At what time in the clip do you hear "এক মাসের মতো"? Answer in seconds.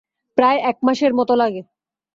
0.61-1.33